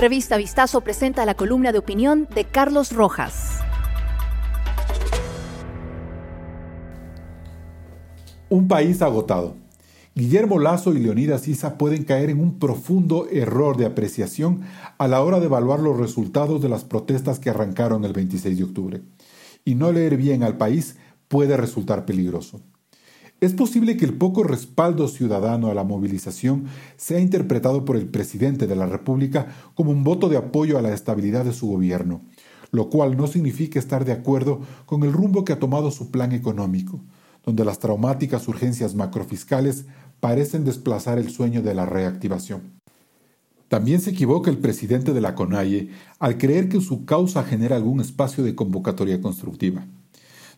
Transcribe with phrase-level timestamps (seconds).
[0.00, 3.60] Revista Vistazo presenta la columna de opinión de Carlos Rojas.
[8.48, 9.56] Un país agotado.
[10.14, 14.62] Guillermo Lazo y Leonidas Isa pueden caer en un profundo error de apreciación
[14.96, 18.64] a la hora de evaluar los resultados de las protestas que arrancaron el 26 de
[18.64, 19.02] octubre.
[19.66, 20.96] Y no leer bien al país
[21.28, 22.62] puede resultar peligroso.
[23.40, 26.66] Es posible que el poco respaldo ciudadano a la movilización
[26.98, 30.92] sea interpretado por el presidente de la República como un voto de apoyo a la
[30.92, 32.20] estabilidad de su gobierno,
[32.70, 36.32] lo cual no significa estar de acuerdo con el rumbo que ha tomado su plan
[36.32, 37.00] económico,
[37.42, 39.86] donde las traumáticas urgencias macrofiscales
[40.20, 42.78] parecen desplazar el sueño de la reactivación.
[43.68, 48.02] También se equivoca el presidente de la CONAIE al creer que su causa genera algún
[48.02, 49.86] espacio de convocatoria constructiva.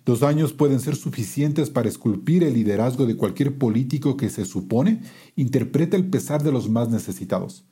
[0.04, 5.00] Dos años pueden ser suficientes para esculpir el liderazgo de cualquier político que se supone
[5.36, 7.64] interpreta el pesar de los más necesitados.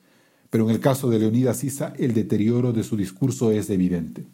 [0.49, 4.27] Pero en el caso de Leonidas Issa, el deterioro de su discurso es evidente.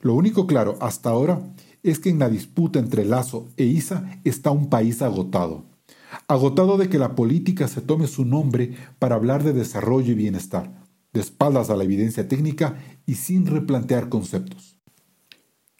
[0.00, 1.42] Lo único claro hasta ahora
[1.82, 5.66] es que en la disputa entre Lazo e Isa está un país agotado.
[6.28, 10.82] Agotado de que la política se tome su nombre para hablar de desarrollo y bienestar,
[11.12, 14.71] de espaldas a la evidencia técnica y sin replantear conceptos.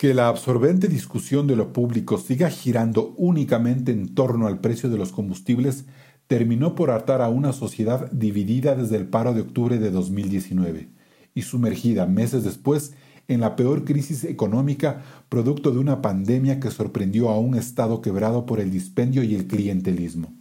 [0.02, 4.98] Que la absorbente discusión de lo público siga girando únicamente en torno al precio de
[4.98, 5.84] los combustibles
[6.26, 10.88] terminó por hartar a una sociedad dividida desde el paro de octubre de 2019
[11.36, 12.94] y sumergida meses después
[13.28, 18.44] en la peor crisis económica producto de una pandemia que sorprendió a un Estado quebrado
[18.44, 20.34] por el dispendio y el clientelismo.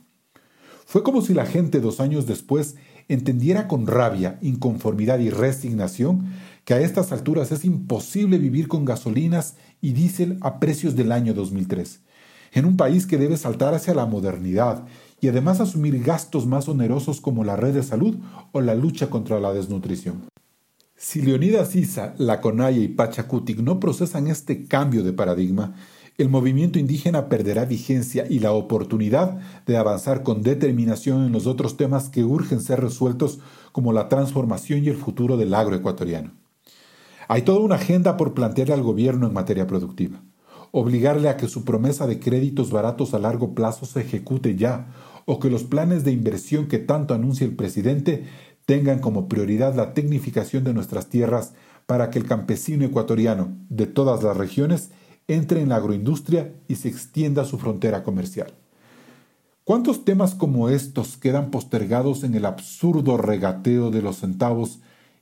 [0.88, 6.34] Fue como si la gente dos años después entendiera con rabia, inconformidad y resignación
[6.66, 11.34] que a estas alturas es imposible vivir con gasolinas y diésel a precios del año
[11.34, 12.02] 2003,
[12.54, 14.86] en un país que debe saltar hacia la modernidad
[15.20, 18.18] y además asumir gastos más onerosos como la red de salud
[18.52, 20.24] o la lucha contra la desnutrición.
[20.96, 25.74] Si Leonidas Isa, la Conaya y Pachacutic no procesan este cambio de paradigma,
[26.20, 31.78] el movimiento indígena perderá vigencia y la oportunidad de avanzar con determinación en los otros
[31.78, 33.40] temas que urgen ser resueltos
[33.72, 36.41] como la transformación y el futuro del agroecuatoriano.
[37.32, 40.22] Hay toda una agenda por plantearle al gobierno en materia productiva.
[40.72, 44.88] Obligarle a que su promesa de créditos baratos a largo plazo se ejecute ya,
[45.24, 48.26] o que los planes de inversión que tanto anuncia el presidente
[48.66, 51.54] tengan como prioridad la tecnificación de nuestras tierras
[51.86, 54.92] para que el campesino ecuatoriano de todas las regiones
[55.30, 58.52] entre en la agroindustria y se extienda su frontera comercial.
[59.64, 64.82] ¿Cuántos temas como estos quedan postergados en el absurdo regateo de los centavos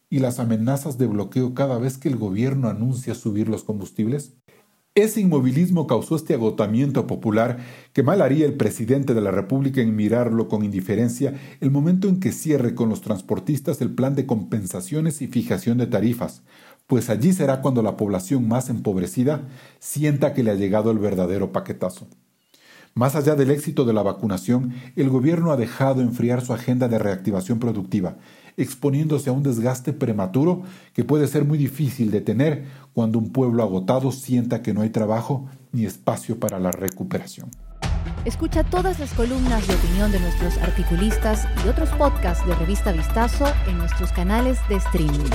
[0.09, 4.35] y las amenazas de bloqueo cada vez que el gobierno anuncia subir los combustibles?
[4.95, 7.59] Ese inmovilismo causó este agotamiento popular
[7.93, 12.19] que mal haría el presidente de la República en mirarlo con indiferencia el momento en
[12.19, 16.43] que cierre con los transportistas el plan de compensaciones y fijación de tarifas,
[16.87, 19.47] pues allí será cuando la población más empobrecida
[19.77, 22.07] sienta que le ha llegado el verdadero paquetazo.
[22.93, 26.99] Más allá del éxito de la vacunación, el gobierno ha dejado enfriar su agenda de
[26.99, 28.17] reactivación productiva,
[28.57, 30.63] exponiéndose a un desgaste prematuro
[30.93, 34.89] que puede ser muy difícil de tener cuando un pueblo agotado sienta que no hay
[34.89, 37.49] trabajo ni espacio para la recuperación.
[38.25, 43.45] Escucha todas las columnas de opinión de nuestros articulistas y otros podcasts de Revista Vistazo
[43.67, 45.29] en nuestros canales de streaming